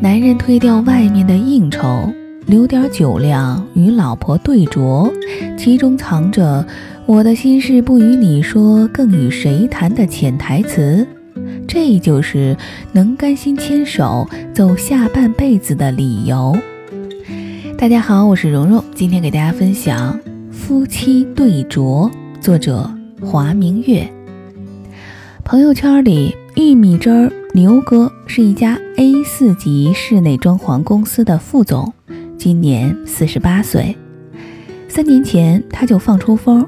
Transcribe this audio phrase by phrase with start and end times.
[0.00, 2.08] 男人推掉外面的应酬，
[2.46, 5.12] 留点酒量与老婆对酌，
[5.58, 6.64] 其中藏着
[7.04, 11.04] “我的心事不与你说，更与谁谈”的潜台词。
[11.66, 12.56] 这就是
[12.92, 14.24] 能甘心牵手
[14.54, 16.56] 走下半辈子的理由。
[17.76, 20.16] 大家好，我是蓉蓉，今天给大家分享
[20.52, 22.08] 《夫妻对酌》，
[22.40, 22.88] 作者
[23.20, 24.08] 华明月。
[25.42, 27.32] 朋友圈里，玉米汁儿。
[27.58, 31.92] 刘哥是一家 A 四级室内装潢公司的副总，
[32.36, 33.96] 今年四十八岁。
[34.86, 36.64] 三年前他就放出风，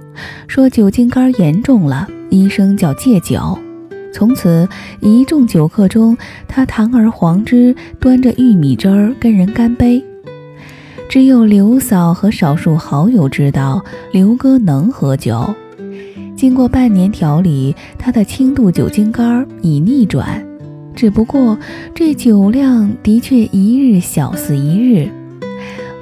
[0.48, 3.56] 说酒精肝严重了，医生叫戒酒。
[4.12, 4.68] 从此
[4.98, 6.18] 一众酒客中，
[6.48, 10.04] 他堂而皇之端着玉米汁儿跟人干杯。
[11.08, 13.80] 只有刘嫂和少数好友知道
[14.12, 15.54] 刘哥能喝酒。
[16.36, 20.44] 经过半年调理，他的轻度酒精肝已逆转。
[20.94, 21.58] 只不过
[21.94, 25.08] 这酒量的确一日小似一日，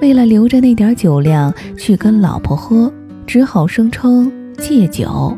[0.01, 2.93] 为了留着那点酒量去跟老婆喝，
[3.27, 5.37] 只好声称戒酒。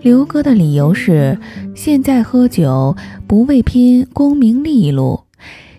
[0.00, 1.38] 刘哥的理由是：
[1.74, 2.96] 现在喝酒
[3.26, 5.20] 不为拼功名利禄，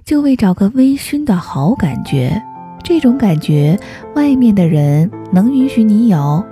[0.06, 2.42] 就为找个微醺的好感觉。
[2.84, 3.78] 这种感觉，
[4.16, 6.44] 外面的人能允许你有？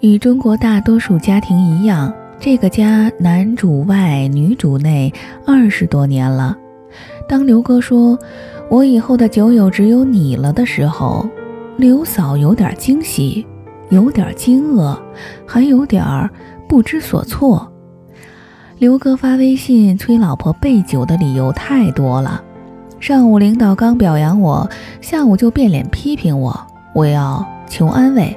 [0.00, 2.12] 与中国大多数家庭一样。
[2.44, 5.14] 这个家男主外女主内
[5.46, 6.58] 二十多年了。
[7.28, 8.18] 当刘哥说
[8.68, 11.24] “我以后的酒友只有你了”的时候，
[11.76, 13.46] 刘嫂有点惊喜，
[13.90, 14.98] 有点惊愕，
[15.46, 16.04] 还有点
[16.68, 17.72] 不知所措。
[18.78, 22.42] 刘哥发微信催老婆备酒的理由太多了。
[22.98, 24.68] 上午领导刚表扬我，
[25.00, 28.36] 下午就变脸批评我，我要求安慰。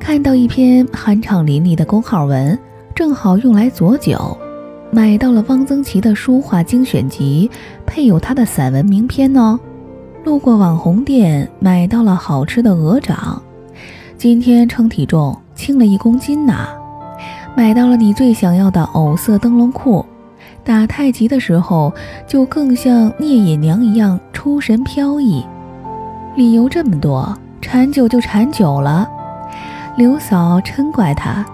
[0.00, 2.58] 看到一篇酣畅淋漓的公号文。
[2.96, 4.34] 正好用来佐酒，
[4.90, 7.50] 买到了汪曾祺的书画精选集，
[7.84, 9.60] 配有他的散文名篇哦。
[10.24, 13.42] 路过网红店，买到了好吃的鹅掌，
[14.16, 16.68] 今天称体重轻了一公斤呐。
[17.54, 20.02] 买到了你最想要的藕色灯笼裤，
[20.64, 21.92] 打太极的时候
[22.26, 25.44] 就更像聂隐娘一样出神飘逸。
[26.34, 29.06] 理由这么多，馋酒就馋酒了。
[29.98, 31.44] 刘嫂嗔怪他。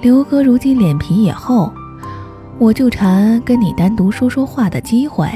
[0.00, 1.72] 刘哥如今脸皮也厚，
[2.56, 5.28] 我就馋跟你单独说说话的机会。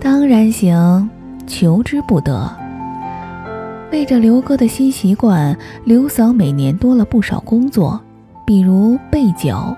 [0.00, 1.08] 当然行，
[1.46, 2.50] 求之不得。
[3.92, 8.00] 为着刘哥的新习惯，刘嫂每年多了不少工作，
[8.44, 9.76] 比如备酒。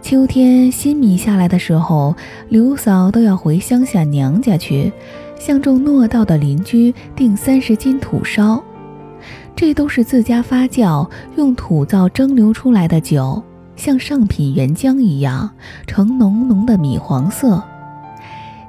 [0.00, 2.14] 秋天新米下来的时候，
[2.48, 4.92] 刘嫂都要回乡下娘家去，
[5.36, 8.62] 向种糯稻的邻居订三十斤土烧。
[9.56, 13.42] 这都是自家发酵、用土灶蒸馏出来的酒，
[13.74, 15.48] 像上品原浆一样，
[15.86, 17.60] 呈浓浓的米黄色。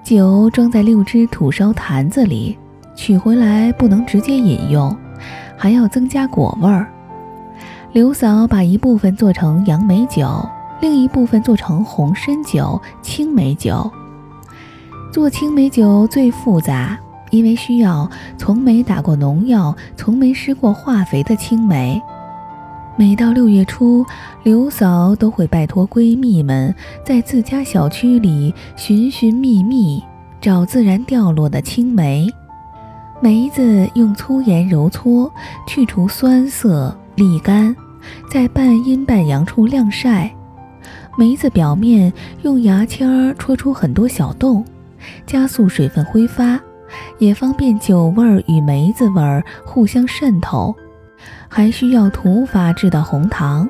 [0.01, 2.57] 酒装在六只土烧坛子里，
[2.95, 4.95] 取回来不能直接饮用，
[5.57, 6.87] 还要增加果味儿。
[7.91, 10.47] 刘嫂把一部分做成杨梅酒，
[10.79, 13.91] 另一部分做成红参酒、青梅酒。
[15.11, 16.97] 做青梅酒最复杂。
[17.29, 22.01] 因为需要从没打过农药、从没施过化肥的青梅，
[22.97, 24.05] 每到六月初，
[24.43, 26.73] 刘嫂都会拜托闺蜜们
[27.05, 30.03] 在自家小区里寻寻觅觅，
[30.41, 32.27] 找自然掉落的青梅。
[33.19, 35.31] 梅子用粗盐揉搓，
[35.67, 37.75] 去除酸涩，沥干，
[38.31, 40.31] 在半阴半阳处晾晒。
[41.17, 42.13] 梅子表面
[42.43, 44.63] 用牙签戳出很多小洞，
[45.25, 46.59] 加速水分挥发。
[47.19, 50.75] 也方便酒味儿与梅子味儿互相渗透，
[51.47, 53.67] 还需要土法制的红糖。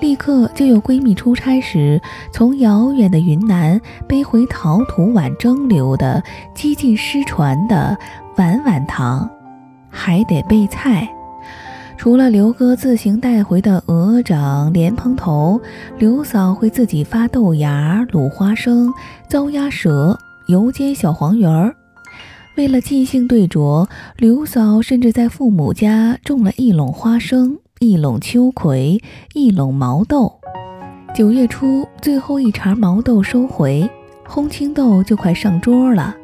[0.00, 2.00] 立刻就有闺蜜出差时
[2.32, 6.22] 从遥远的云南背回陶土碗蒸馏的
[6.54, 7.96] 几近失传的
[8.36, 9.28] 碗碗糖，
[9.88, 11.08] 还得备菜。
[11.96, 15.60] 除了刘哥自行带回的鹅掌、莲蓬头，
[15.98, 18.92] 刘嫂会自己发豆芽、卤花生、
[19.28, 21.74] 糟鸭舌、油煎小黄鱼儿。
[22.60, 29.00] 为了尽兴对酌，刘嫂甚至在父母家种了一垄花生、一垄秋葵、
[29.32, 30.30] 一垄毛豆。
[31.14, 33.88] 九月初，最后一茬毛豆收回，
[34.28, 36.14] 烘青豆就快上桌了。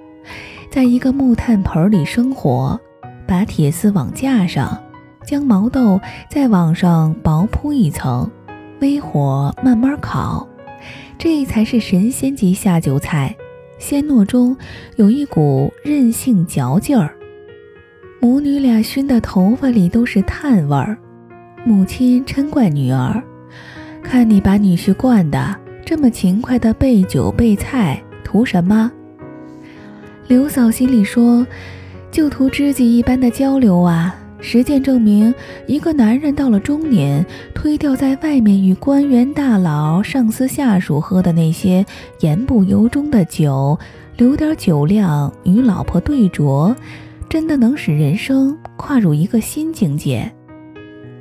[0.70, 2.78] 在一个木炭盆里生火，
[3.26, 4.78] 把铁丝网架上，
[5.26, 5.98] 将毛豆
[6.28, 8.30] 在网上薄铺一层，
[8.82, 10.46] 微火慢慢烤，
[11.16, 13.34] 这才是神仙级下酒菜。
[13.78, 14.56] 鲜糯中
[14.96, 17.14] 有一股韧性嚼劲儿，
[18.20, 20.96] 母女俩熏的头发里都是炭味儿。
[21.64, 23.22] 母亲嗔怪女儿
[24.02, 28.90] ：“看你把女婿惯的这么勤快的备酒备菜，图什么？
[30.26, 31.46] 刘嫂心里说，
[32.10, 34.14] 就图知己一般的交流啊。
[34.48, 35.34] 实践证明，
[35.66, 41.84] 一个男人到了中年，推掉在外面与官员大佬、上司下属喝的那些
[42.20, 43.76] 言不由衷的酒，
[44.16, 46.72] 留点酒量与老婆对酌，
[47.28, 50.32] 真的能使人生跨入一个新境界。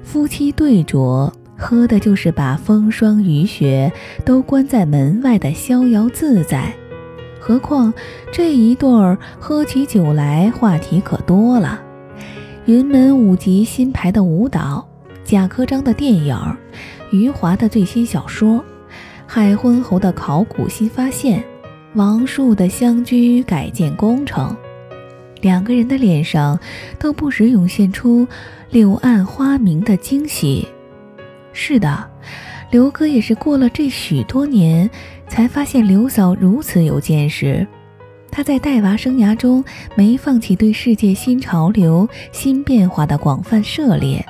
[0.04, 3.92] 夫妻对酌，喝的就是把风霜雨雪
[4.24, 6.72] 都关在门外的逍遥自在。
[7.39, 7.92] 何况
[8.31, 11.81] 这一对儿喝起酒来，话题可多了。
[12.65, 14.83] 云门舞集新排的舞蹈，
[15.23, 16.35] 贾科章的电影，
[17.12, 18.63] 余华的最新小说，
[19.27, 21.44] 海昏侯的考古新发现，
[21.94, 24.57] 王树的乡居改建工程，
[25.41, 26.59] 两个人的脸上
[26.97, 28.27] 都不时涌现出
[28.71, 30.67] 柳暗花明的惊喜。
[31.53, 32.09] 是的，
[32.71, 34.89] 刘哥也是过了这许多年，
[35.27, 37.67] 才发现刘嫂如此有见识。
[38.35, 39.63] 他在带娃生涯中
[39.95, 44.25] 没放弃对世界新潮流、新变化的广泛涉猎，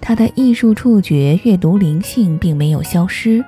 [0.00, 3.44] 他的艺术触觉、阅读灵性并没有消失，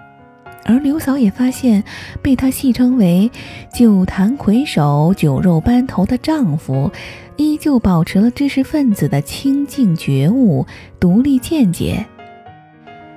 [0.64, 1.82] 而刘嫂也发现，
[2.22, 3.28] 被他戏称为
[3.74, 6.92] “酒坛魁首、酒肉班头”的丈夫，
[7.34, 10.64] 依旧保持了知识分子的清静觉悟、
[11.00, 12.06] 独立见解。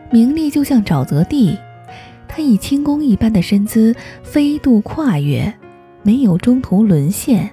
[0.09, 1.55] 名利就像沼泽地，
[2.27, 5.53] 他以轻功一般的身姿飞渡跨越。
[6.03, 7.50] 没有中途沦陷。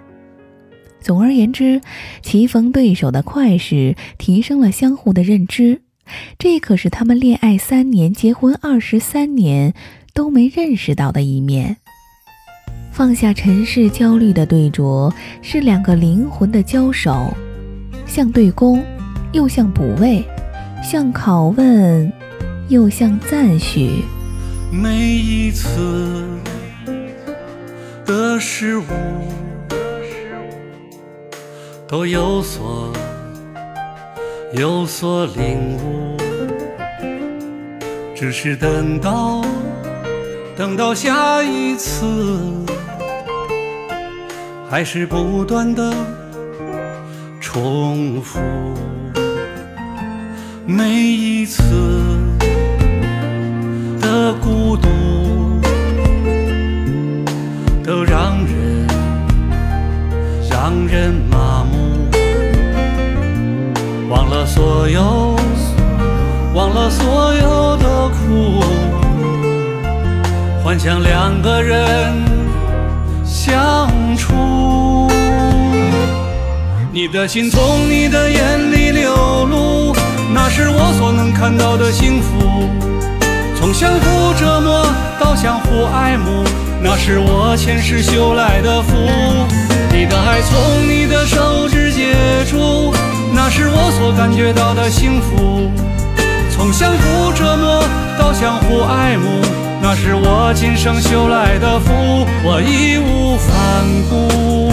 [1.01, 1.81] 总而言之，
[2.21, 5.81] 棋逢对手的快事提升了相互的认知，
[6.39, 9.73] 这可是他们恋爱三年、结婚二十三年
[10.13, 11.79] 都没认识到的一面。
[12.93, 15.11] 放下尘世焦虑的对酌，
[15.41, 17.33] 是两个灵魂的交手，
[18.05, 18.85] 像对攻，
[19.33, 20.23] 又像补位；
[20.83, 22.13] 像拷问，
[22.69, 24.03] 又像赞许。
[24.71, 26.50] 每一次。
[28.41, 28.85] 事物
[31.87, 32.91] 都有所
[34.55, 36.17] 有所领悟，
[38.17, 39.43] 只是等到
[40.57, 42.07] 等到下一次，
[44.71, 45.93] 还是不断的
[47.41, 48.41] 重复
[50.67, 51.63] 每一次
[54.01, 55.10] 的孤独。
[60.91, 62.11] 人麻木，
[64.09, 65.37] 忘了所有，
[66.53, 68.61] 忘了所有的苦，
[70.65, 72.13] 幻想两个人
[73.25, 75.09] 相处。
[76.93, 79.15] 你的心从你的眼里流
[79.47, 79.95] 露，
[80.35, 82.69] 那是我所能看到的幸福。
[83.55, 84.85] 从相互折磨
[85.21, 86.43] 到相互爱慕，
[86.83, 89.70] 那是我前世修来的福。
[90.11, 92.93] 你的爱从你的手指接触，
[93.33, 95.71] 那是我所感觉到的幸福。
[96.51, 97.85] 从相互折磨
[98.19, 99.41] 到相互爱慕，
[99.81, 101.93] 那是我今生修来的福，
[102.43, 104.70] 我义无反顾。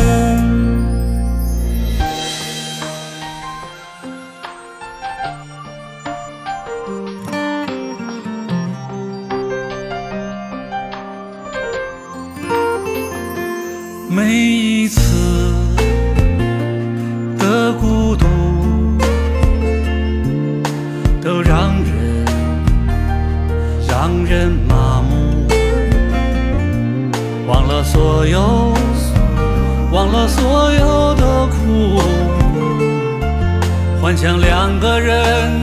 [34.19, 35.61] 想两个人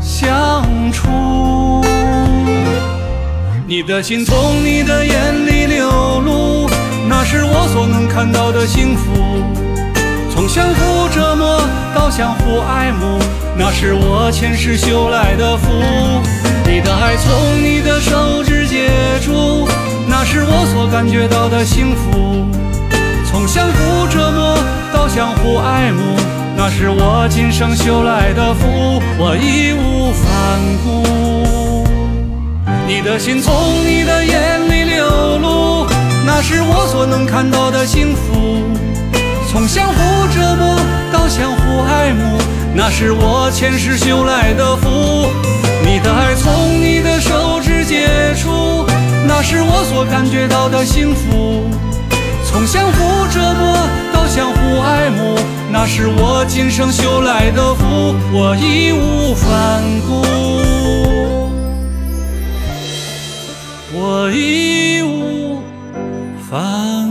[0.00, 1.84] 相处。
[3.64, 5.88] 你的心从你的眼里流
[6.20, 6.68] 露。
[7.08, 9.04] 那是我所能看到的幸福，
[10.34, 11.60] 从相互折磨
[11.94, 13.20] 到相互爱慕，
[13.56, 15.70] 那是我前世修来的福。
[16.66, 18.90] 你的爱从你的手指接
[19.22, 19.68] 触，
[20.08, 22.48] 那是我所感觉到的幸福。
[23.30, 24.58] 从相互折磨
[24.92, 26.16] 到相互爱慕，
[26.56, 31.84] 那是我今生修来的福，我义无反顾。
[32.86, 33.52] 你的心从
[33.86, 35.86] 你的眼里流露。
[36.26, 38.62] 那是我所能看到的幸福，
[39.50, 40.76] 从相互折磨
[41.12, 42.38] 到相互爱慕，
[42.74, 45.28] 那是我前世修来的福。
[45.84, 48.86] 你的爱从你的手指接触，
[49.28, 51.68] 那是我所感觉到的幸福。
[52.54, 53.76] 从相互折磨
[54.12, 55.36] 到相互爱慕，
[55.72, 60.22] 那是我今生修来的福，我义无反顾，
[63.92, 65.60] 我义无。
[66.48, 67.03] 反。